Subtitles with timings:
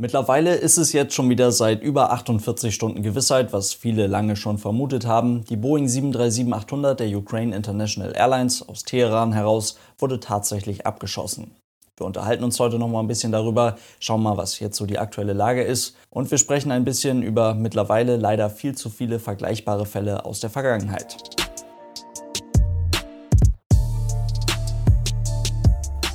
[0.00, 4.56] Mittlerweile ist es jetzt schon wieder seit über 48 Stunden Gewissheit, was viele lange schon
[4.56, 5.44] vermutet haben.
[5.44, 11.50] Die Boeing 737-800 der Ukraine International Airlines aus Teheran heraus wurde tatsächlich abgeschossen.
[11.98, 14.98] Wir unterhalten uns heute noch mal ein bisschen darüber, schauen mal, was jetzt so die
[14.98, 19.84] aktuelle Lage ist und wir sprechen ein bisschen über mittlerweile leider viel zu viele vergleichbare
[19.84, 21.18] Fälle aus der Vergangenheit.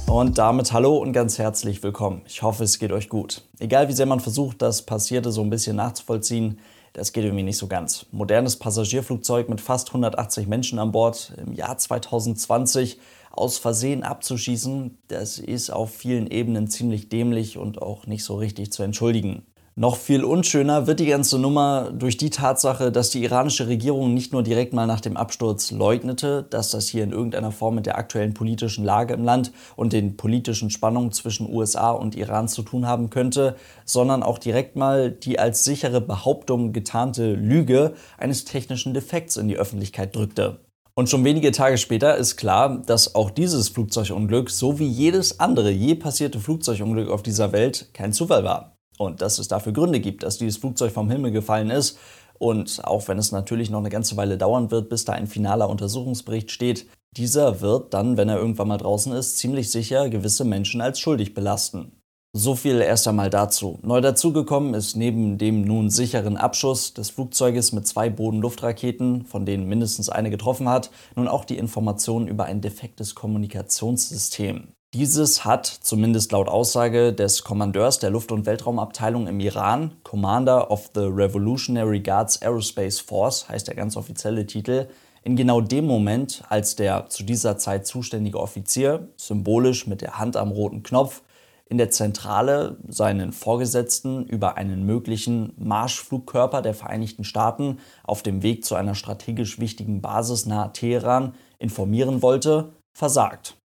[0.08, 2.22] Und damit hallo und ganz herzlich willkommen.
[2.28, 3.42] Ich hoffe, es geht euch gut.
[3.60, 6.60] Egal wie sehr man versucht, das Passierte so ein bisschen nachzuvollziehen,
[6.94, 8.06] das geht irgendwie nicht so ganz.
[8.12, 13.00] Modernes Passagierflugzeug mit fast 180 Menschen an Bord im Jahr 2020
[13.32, 18.72] aus Versehen abzuschießen, das ist auf vielen Ebenen ziemlich dämlich und auch nicht so richtig
[18.72, 19.44] zu entschuldigen.
[19.78, 24.32] Noch viel unschöner wird die ganze Nummer durch die Tatsache, dass die iranische Regierung nicht
[24.32, 27.98] nur direkt mal nach dem Absturz leugnete, dass das hier in irgendeiner Form mit der
[27.98, 32.88] aktuellen politischen Lage im Land und den politischen Spannungen zwischen USA und Iran zu tun
[32.88, 39.36] haben könnte, sondern auch direkt mal die als sichere Behauptung getarnte Lüge eines technischen Defekts
[39.36, 40.62] in die Öffentlichkeit drückte.
[40.94, 45.70] Und schon wenige Tage später ist klar, dass auch dieses Flugzeugunglück, so wie jedes andere
[45.70, 50.24] je passierte Flugzeugunglück auf dieser Welt, kein Zufall war und dass es dafür Gründe gibt,
[50.24, 51.98] dass dieses Flugzeug vom Himmel gefallen ist.
[52.38, 55.70] Und auch wenn es natürlich noch eine ganze Weile dauern wird, bis da ein finaler
[55.70, 60.82] Untersuchungsbericht steht, dieser wird dann, wenn er irgendwann mal draußen ist, ziemlich sicher gewisse Menschen
[60.82, 61.94] als schuldig belasten.
[62.38, 63.80] So viel erst einmal dazu.
[63.82, 69.70] Neu dazugekommen ist neben dem nun sicheren Abschuss des Flugzeuges mit zwei Bodenluftraketen, von denen
[69.70, 74.68] mindestens eine getroffen hat, nun auch die Information über ein defektes Kommunikationssystem.
[74.96, 80.92] Dieses hat, zumindest laut Aussage des Kommandeurs der Luft- und Weltraumabteilung im Iran, Commander of
[80.96, 84.88] the Revolutionary Guards Aerospace Force, heißt der ganz offizielle Titel,
[85.22, 90.38] in genau dem Moment, als der zu dieser Zeit zuständige Offizier, symbolisch mit der Hand
[90.38, 91.24] am roten Knopf,
[91.66, 98.64] in der Zentrale seinen Vorgesetzten über einen möglichen Marschflugkörper der Vereinigten Staaten auf dem Weg
[98.64, 103.58] zu einer strategisch wichtigen Basis nahe Teheran informieren wollte, versagt.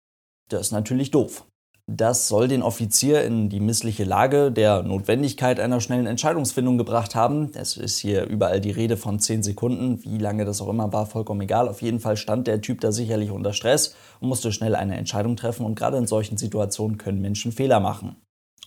[0.50, 1.46] Das ist natürlich doof.
[1.92, 7.52] Das soll den Offizier in die missliche Lage der Notwendigkeit einer schnellen Entscheidungsfindung gebracht haben.
[7.56, 10.04] Es ist hier überall die Rede von 10 Sekunden.
[10.04, 11.68] Wie lange das auch immer war, vollkommen egal.
[11.68, 15.36] Auf jeden Fall stand der Typ da sicherlich unter Stress und musste schnell eine Entscheidung
[15.36, 15.66] treffen.
[15.66, 18.18] Und gerade in solchen Situationen können Menschen Fehler machen.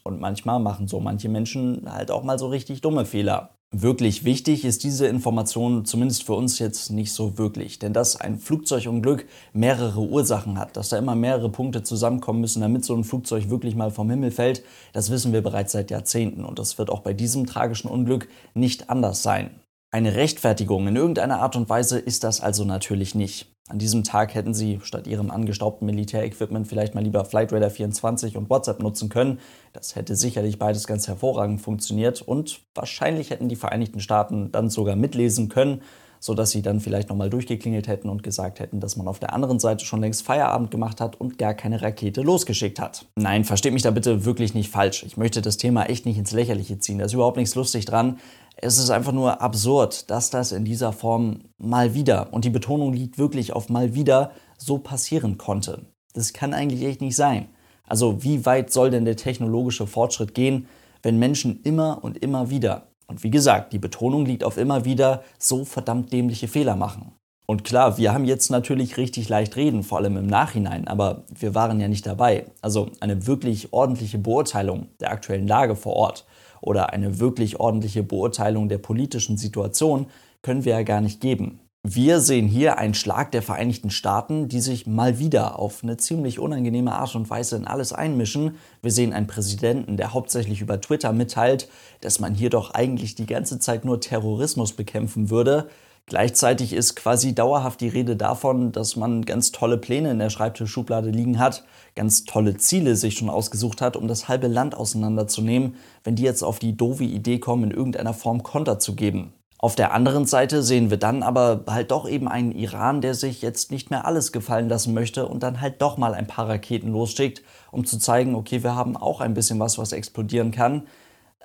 [0.02, 3.54] Und manchmal machen so manche Menschen halt auch mal so richtig dumme Fehler.
[3.74, 8.38] Wirklich wichtig ist diese Information zumindest für uns jetzt nicht so wirklich, denn dass ein
[8.38, 13.48] Flugzeugunglück mehrere Ursachen hat, dass da immer mehrere Punkte zusammenkommen müssen, damit so ein Flugzeug
[13.48, 14.62] wirklich mal vom Himmel fällt,
[14.92, 18.90] das wissen wir bereits seit Jahrzehnten und das wird auch bei diesem tragischen Unglück nicht
[18.90, 19.58] anders sein.
[19.90, 23.51] Eine Rechtfertigung in irgendeiner Art und Weise ist das also natürlich nicht.
[23.68, 28.36] An diesem Tag hätten sie statt ihrem angestaubten Militärequipment vielleicht mal lieber Flight Radar 24
[28.36, 29.38] und WhatsApp nutzen können.
[29.72, 34.96] Das hätte sicherlich beides ganz hervorragend funktioniert und wahrscheinlich hätten die Vereinigten Staaten dann sogar
[34.96, 35.82] mitlesen können,
[36.18, 39.60] sodass sie dann vielleicht nochmal durchgeklingelt hätten und gesagt hätten, dass man auf der anderen
[39.60, 43.06] Seite schon längst Feierabend gemacht hat und gar keine Rakete losgeschickt hat.
[43.16, 45.04] Nein, versteht mich da bitte wirklich nicht falsch.
[45.04, 46.98] Ich möchte das Thema echt nicht ins Lächerliche ziehen.
[46.98, 48.18] Da ist überhaupt nichts lustig dran.
[48.56, 52.92] Es ist einfach nur absurd, dass das in dieser Form mal wieder, und die Betonung
[52.92, 55.86] liegt wirklich auf mal wieder, so passieren konnte.
[56.14, 57.48] Das kann eigentlich echt nicht sein.
[57.86, 60.68] Also wie weit soll denn der technologische Fortschritt gehen,
[61.02, 65.22] wenn Menschen immer und immer wieder, und wie gesagt, die Betonung liegt auf immer wieder,
[65.38, 67.12] so verdammt dämliche Fehler machen.
[67.44, 71.54] Und klar, wir haben jetzt natürlich richtig leicht reden, vor allem im Nachhinein, aber wir
[71.54, 72.46] waren ja nicht dabei.
[72.62, 76.24] Also eine wirklich ordentliche Beurteilung der aktuellen Lage vor Ort
[76.62, 80.06] oder eine wirklich ordentliche Beurteilung der politischen Situation
[80.40, 81.60] können wir ja gar nicht geben.
[81.84, 86.38] Wir sehen hier einen Schlag der Vereinigten Staaten, die sich mal wieder auf eine ziemlich
[86.38, 88.54] unangenehme Art und Weise in alles einmischen.
[88.82, 91.68] Wir sehen einen Präsidenten, der hauptsächlich über Twitter mitteilt,
[92.00, 95.68] dass man hier doch eigentlich die ganze Zeit nur Terrorismus bekämpfen würde.
[96.06, 101.10] Gleichzeitig ist quasi dauerhaft die Rede davon, dass man ganz tolle Pläne in der Schreibtischschublade
[101.10, 101.64] liegen hat,
[101.94, 106.42] ganz tolle Ziele sich schon ausgesucht hat, um das halbe Land auseinanderzunehmen, wenn die jetzt
[106.42, 109.32] auf die doofe Idee kommen, in irgendeiner Form Konter zu geben.
[109.62, 113.42] Auf der anderen Seite sehen wir dann aber halt doch eben einen Iran, der sich
[113.42, 116.90] jetzt nicht mehr alles gefallen lassen möchte und dann halt doch mal ein paar Raketen
[116.90, 120.88] losschickt, um zu zeigen, okay, wir haben auch ein bisschen was, was explodieren kann.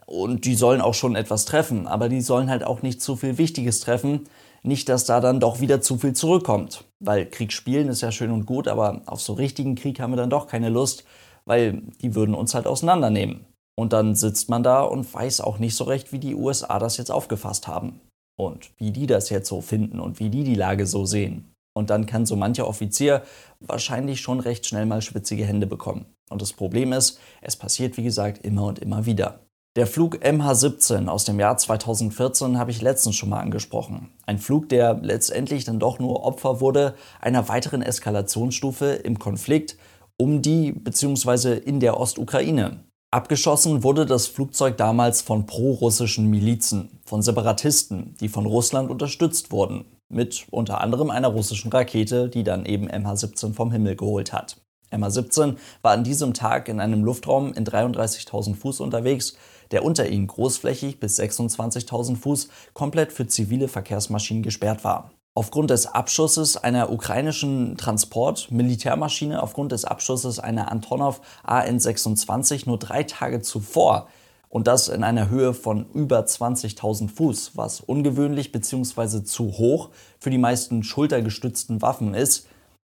[0.08, 3.38] Und die sollen auch schon etwas treffen, aber die sollen halt auch nicht zu viel
[3.38, 4.22] Wichtiges treffen,
[4.64, 6.84] nicht, dass da dann doch wieder zu viel zurückkommt.
[7.00, 10.18] Weil Krieg spielen ist ja schön und gut, aber auf so richtigen Krieg haben wir
[10.18, 11.04] dann doch keine Lust,
[11.46, 13.46] weil die würden uns halt auseinandernehmen.
[13.80, 16.98] Und dann sitzt man da und weiß auch nicht so recht, wie die USA das
[16.98, 18.02] jetzt aufgefasst haben.
[18.40, 21.52] Und wie die das jetzt so finden und wie die die Lage so sehen.
[21.76, 23.24] Und dann kann so mancher Offizier
[23.60, 26.06] wahrscheinlich schon recht schnell mal schwitzige Hände bekommen.
[26.30, 29.40] Und das Problem ist, es passiert wie gesagt immer und immer wieder.
[29.78, 34.10] Der Flug MH17 aus dem Jahr 2014 habe ich letztens schon mal angesprochen.
[34.26, 39.78] Ein Flug, der letztendlich dann doch nur Opfer wurde einer weiteren Eskalationsstufe im Konflikt
[40.18, 41.60] um die bzw.
[41.60, 42.80] in der Ostukraine.
[43.12, 49.86] Abgeschossen wurde das Flugzeug damals von prorussischen Milizen, von Separatisten, die von Russland unterstützt wurden,
[50.10, 54.58] mit unter anderem einer russischen Rakete, die dann eben MH17 vom Himmel geholt hat.
[54.92, 59.38] MH17 war an diesem Tag in einem Luftraum in 33.000 Fuß unterwegs,
[59.72, 65.12] der unter ihnen großflächig bis 26.000 Fuß komplett für zivile Verkehrsmaschinen gesperrt war.
[65.34, 73.42] Aufgrund des Abschusses einer ukrainischen Transport-Militärmaschine, aufgrund des Abschusses einer Antonov AN-26 nur drei Tage
[73.42, 74.08] zuvor
[74.50, 79.24] und das in einer Höhe von über 20.000 Fuß, was ungewöhnlich bzw.
[79.24, 82.48] zu hoch für die meisten schultergestützten Waffen ist,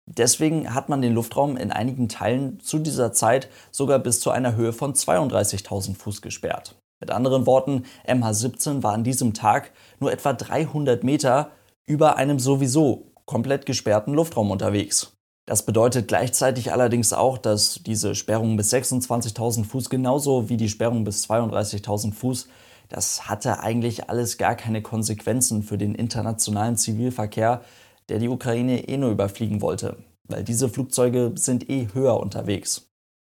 [0.06, 4.56] Deswegen hat man den Luftraum in einigen Teilen zu dieser Zeit sogar bis zu einer
[4.56, 6.76] Höhe von 32.000 Fuß gesperrt.
[7.00, 11.52] Mit anderen Worten, MH17 war an diesem Tag nur etwa 300 Meter
[11.86, 15.14] über einem sowieso komplett gesperrten Luftraum unterwegs.
[15.48, 21.04] Das bedeutet gleichzeitig allerdings auch, dass diese Sperrung bis 26.000 Fuß genauso wie die Sperrung
[21.04, 22.48] bis 32.000 Fuß,
[22.90, 27.62] das hatte eigentlich alles gar keine Konsequenzen für den internationalen Zivilverkehr,
[28.10, 32.90] der die Ukraine eh nur überfliegen wollte, weil diese Flugzeuge sind eh höher unterwegs.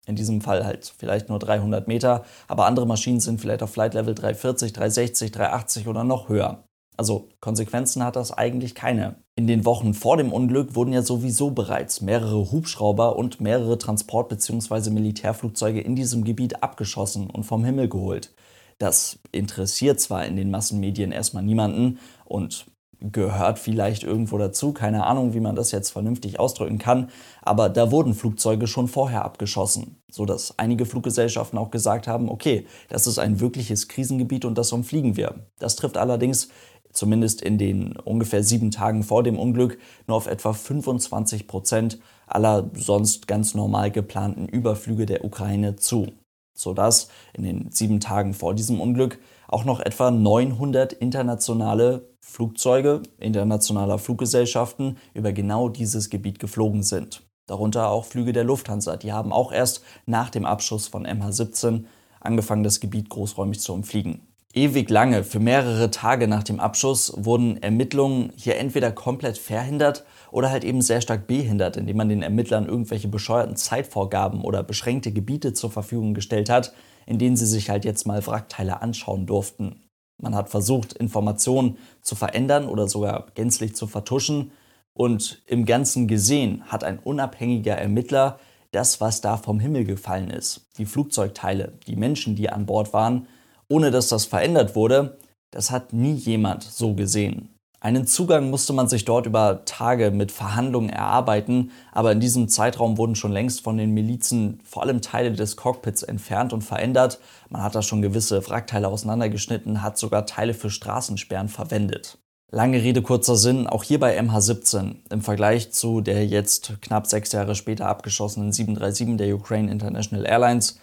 [0.07, 3.95] In diesem Fall halt vielleicht nur 300 Meter, aber andere Maschinen sind vielleicht auf Flight
[3.95, 6.65] Level 340, 360, 380 oder noch höher.
[6.97, 9.17] Also Konsequenzen hat das eigentlich keine.
[9.35, 14.29] In den Wochen vor dem Unglück wurden ja sowieso bereits mehrere Hubschrauber und mehrere Transport-
[14.29, 14.91] bzw.
[14.91, 18.35] Militärflugzeuge in diesem Gebiet abgeschossen und vom Himmel geholt.
[18.79, 22.67] Das interessiert zwar in den Massenmedien erstmal niemanden und
[23.11, 24.73] gehört vielleicht irgendwo dazu.
[24.73, 27.11] Keine Ahnung, wie man das jetzt vernünftig ausdrücken kann.
[27.41, 33.07] Aber da wurden Flugzeuge schon vorher abgeschossen, sodass einige Fluggesellschaften auch gesagt haben, okay, das
[33.07, 35.35] ist ein wirkliches Krisengebiet und das umfliegen wir.
[35.59, 36.49] Das trifft allerdings
[36.93, 42.71] zumindest in den ungefähr sieben Tagen vor dem Unglück nur auf etwa 25 Prozent aller
[42.75, 46.13] sonst ganz normal geplanten Überflüge der Ukraine zu,
[46.55, 53.99] sodass in den sieben Tagen vor diesem Unglück auch noch etwa 900 internationale Flugzeuge internationaler
[53.99, 57.23] Fluggesellschaften über genau dieses Gebiet geflogen sind.
[57.47, 58.97] Darunter auch Flüge der Lufthansa.
[58.97, 61.85] Die haben auch erst nach dem Abschuss von MH17
[62.21, 64.21] angefangen, das Gebiet großräumig zu umfliegen.
[64.55, 70.51] Ewig lange, für mehrere Tage nach dem Abschuss, wurden Ermittlungen hier entweder komplett verhindert oder
[70.51, 75.55] halt eben sehr stark behindert, indem man den Ermittlern irgendwelche bescheuerten Zeitvorgaben oder beschränkte Gebiete
[75.55, 76.73] zur Verfügung gestellt hat,
[77.07, 79.81] in denen sie sich halt jetzt mal Wrackteile anschauen durften.
[80.21, 84.53] Man hat versucht, Informationen zu verändern oder sogar gänzlich zu vertuschen.
[84.95, 88.39] Und im Ganzen gesehen hat ein unabhängiger Ermittler
[88.73, 93.27] das, was da vom Himmel gefallen ist, die Flugzeugteile, die Menschen, die an Bord waren,
[93.69, 95.19] ohne dass das verändert wurde,
[95.51, 97.51] das hat nie jemand so gesehen.
[97.85, 102.97] Einen Zugang musste man sich dort über Tage mit Verhandlungen erarbeiten, aber in diesem Zeitraum
[102.97, 107.19] wurden schon längst von den Milizen vor allem Teile des Cockpits entfernt und verändert.
[107.49, 112.19] Man hat da schon gewisse Wrackteile auseinandergeschnitten, hat sogar Teile für Straßensperren verwendet.
[112.53, 117.33] Lange Rede, kurzer Sinn, auch hier bei MH17 im Vergleich zu der jetzt knapp sechs
[117.33, 120.79] Jahre später abgeschossenen 737 der Ukraine International Airlines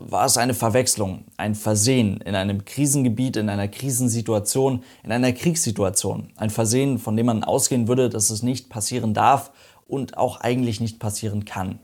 [0.00, 6.32] war es eine Verwechslung, ein Versehen in einem Krisengebiet, in einer Krisensituation, in einer Kriegssituation.
[6.36, 9.50] Ein Versehen, von dem man ausgehen würde, dass es nicht passieren darf
[9.86, 11.80] und auch eigentlich nicht passieren kann.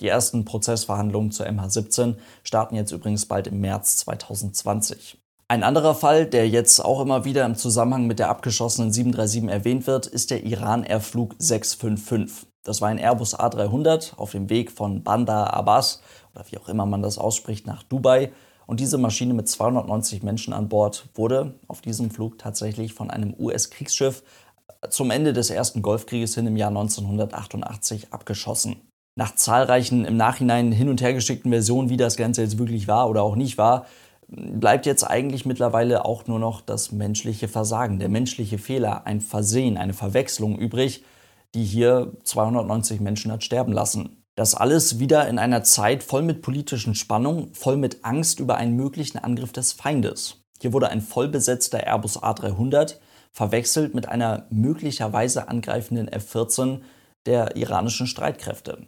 [0.00, 5.18] Die ersten Prozessverhandlungen zur MH17 starten jetzt übrigens bald im März 2020.
[5.48, 9.86] Ein anderer Fall, der jetzt auch immer wieder im Zusammenhang mit der abgeschossenen 737 erwähnt
[9.86, 12.46] wird, ist der Iran Airflug 655.
[12.66, 16.02] Das war ein Airbus A300 auf dem Weg von Bandar Abbas
[16.34, 18.32] oder wie auch immer man das ausspricht nach Dubai.
[18.66, 23.34] Und diese Maschine mit 290 Menschen an Bord wurde auf diesem Flug tatsächlich von einem
[23.38, 24.24] US-Kriegsschiff
[24.90, 28.76] zum Ende des ersten Golfkrieges hin im Jahr 1988 abgeschossen.
[29.14, 33.08] Nach zahlreichen im Nachhinein hin und her geschickten Versionen, wie das Ganze jetzt wirklich war
[33.08, 33.86] oder auch nicht war,
[34.26, 39.76] bleibt jetzt eigentlich mittlerweile auch nur noch das menschliche Versagen, der menschliche Fehler, ein Versehen,
[39.76, 41.04] eine Verwechslung übrig,
[41.54, 44.22] die hier 290 Menschen hat sterben lassen.
[44.36, 48.76] Das alles wieder in einer Zeit voll mit politischen Spannungen, voll mit Angst über einen
[48.76, 50.44] möglichen Angriff des Feindes.
[50.60, 52.96] Hier wurde ein vollbesetzter Airbus A300
[53.32, 56.80] verwechselt mit einer möglicherweise angreifenden F-14
[57.26, 58.86] der iranischen Streitkräfte.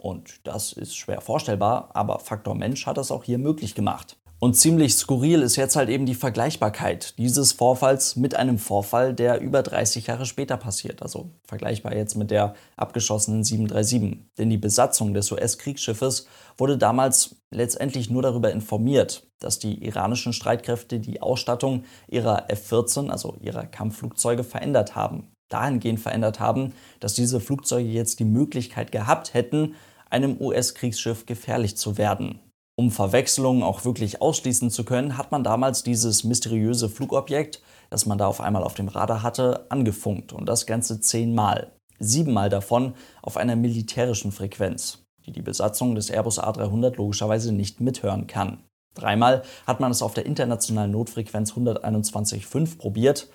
[0.00, 4.18] Und das ist schwer vorstellbar, aber Faktor Mensch hat das auch hier möglich gemacht.
[4.40, 9.40] Und ziemlich skurril ist jetzt halt eben die Vergleichbarkeit dieses Vorfalls mit einem Vorfall, der
[9.40, 11.02] über 30 Jahre später passiert.
[11.02, 14.28] Also vergleichbar jetzt mit der abgeschossenen 737.
[14.38, 21.00] Denn die Besatzung des US-Kriegsschiffes wurde damals letztendlich nur darüber informiert, dass die iranischen Streitkräfte
[21.00, 25.32] die Ausstattung ihrer F-14, also ihrer Kampfflugzeuge, verändert haben.
[25.48, 29.74] Dahingehend verändert haben, dass diese Flugzeuge jetzt die Möglichkeit gehabt hätten,
[30.10, 32.38] einem US-Kriegsschiff gefährlich zu werden.
[32.78, 38.18] Um Verwechslungen auch wirklich ausschließen zu können, hat man damals dieses mysteriöse Flugobjekt, das man
[38.18, 41.72] da auf einmal auf dem Radar hatte, angefunkt und das Ganze zehnmal.
[41.98, 48.28] Siebenmal davon auf einer militärischen Frequenz, die die Besatzung des Airbus A300 logischerweise nicht mithören
[48.28, 48.62] kann.
[48.94, 53.28] Dreimal hat man es auf der internationalen Notfrequenz 121.5 probiert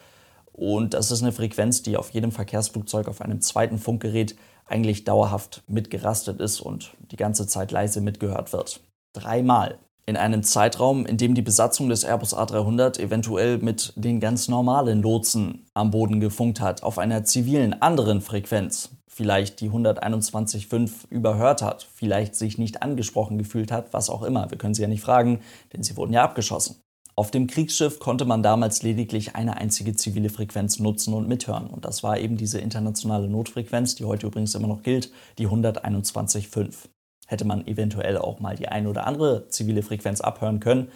[0.54, 5.64] und das ist eine Frequenz, die auf jedem Verkehrsflugzeug auf einem zweiten Funkgerät eigentlich dauerhaft
[5.68, 8.80] mitgerastet ist und die ganze Zeit leise mitgehört wird.
[9.14, 9.78] Dreimal.
[10.06, 15.02] In einem Zeitraum, in dem die Besatzung des Airbus A300 eventuell mit den ganz normalen
[15.02, 21.88] Lotsen am Boden gefunkt hat, auf einer zivilen anderen Frequenz, vielleicht die 121.5 überhört hat,
[21.94, 24.52] vielleicht sich nicht angesprochen gefühlt hat, was auch immer.
[24.52, 25.40] Wir können sie ja nicht fragen,
[25.72, 26.82] denn sie wurden ja abgeschossen.
[27.16, 31.68] Auf dem Kriegsschiff konnte man damals lediglich eine einzige zivile Frequenz nutzen und mithören.
[31.68, 36.90] Und das war eben diese internationale Notfrequenz, die heute übrigens immer noch gilt, die 121.5
[37.34, 40.90] hätte man eventuell auch mal die ein oder andere zivile Frequenz abhören können,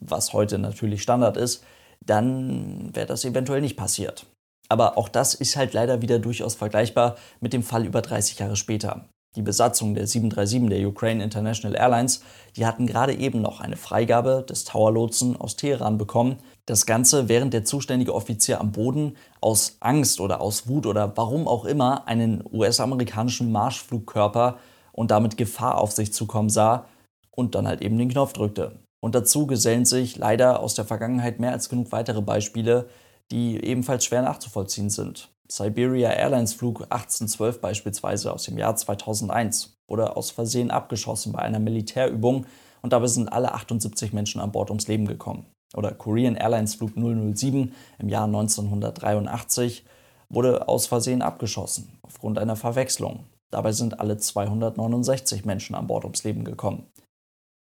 [0.00, 1.64] was heute natürlich Standard ist,
[2.06, 4.26] dann wäre das eventuell nicht passiert.
[4.68, 8.56] Aber auch das ist halt leider wieder durchaus vergleichbar mit dem Fall über 30 Jahre
[8.56, 9.06] später.
[9.36, 12.22] Die Besatzung der 737 der Ukraine International Airlines,
[12.56, 16.36] die hatten gerade eben noch eine Freigabe des Tower-Lotsen aus Teheran bekommen.
[16.66, 21.48] Das Ganze, während der zuständige Offizier am Boden aus Angst oder aus Wut oder warum
[21.48, 24.58] auch immer einen US-amerikanischen Marschflugkörper
[24.94, 26.86] und damit Gefahr auf sich zukommen sah
[27.30, 28.78] und dann halt eben den Knopf drückte.
[29.02, 32.88] Und dazu gesellen sich leider aus der Vergangenheit mehr als genug weitere Beispiele,
[33.30, 35.30] die ebenfalls schwer nachzuvollziehen sind.
[35.50, 41.58] Siberia Airlines Flug 1812 beispielsweise aus dem Jahr 2001 wurde aus Versehen abgeschossen bei einer
[41.58, 42.46] Militärübung
[42.80, 45.46] und dabei sind alle 78 Menschen an Bord ums Leben gekommen.
[45.74, 49.84] Oder Korean Airlines Flug 007 im Jahr 1983
[50.30, 53.24] wurde aus Versehen abgeschossen aufgrund einer Verwechslung.
[53.50, 56.86] Dabei sind alle 269 Menschen an Bord ums Leben gekommen.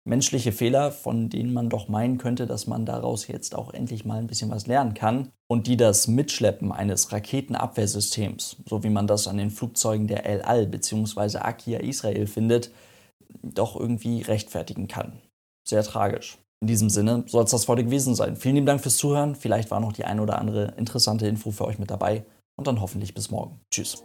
[0.04, 4.18] Menschliche Fehler, von denen man doch meinen könnte, dass man daraus jetzt auch endlich mal
[4.18, 9.28] ein bisschen was lernen kann und die das Mitschleppen eines Raketenabwehrsystems, so wie man das
[9.28, 11.38] an den Flugzeugen der El Al bzw.
[11.38, 12.72] Akia Israel findet,
[13.44, 15.22] doch irgendwie rechtfertigen kann.
[15.68, 16.40] Sehr tragisch.
[16.62, 18.36] In diesem Sinne soll es das heute gewesen sein.
[18.36, 19.36] Vielen lieben Dank fürs Zuhören.
[19.36, 22.24] Vielleicht war noch die ein oder andere interessante Info für euch mit dabei
[22.56, 23.60] und dann hoffentlich bis morgen.
[23.72, 24.04] Tschüss.